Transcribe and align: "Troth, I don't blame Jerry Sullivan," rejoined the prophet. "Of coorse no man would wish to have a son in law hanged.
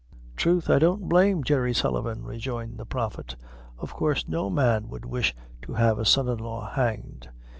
"Troth, 0.35 0.67
I 0.67 0.79
don't 0.79 1.07
blame 1.09 1.43
Jerry 1.43 1.75
Sullivan," 1.75 2.23
rejoined 2.23 2.79
the 2.79 2.87
prophet. 2.87 3.35
"Of 3.77 3.93
coorse 3.93 4.27
no 4.27 4.49
man 4.49 4.89
would 4.89 5.05
wish 5.05 5.35
to 5.61 5.73
have 5.73 5.99
a 5.99 6.05
son 6.05 6.27
in 6.27 6.39
law 6.39 6.67
hanged. 6.71 7.29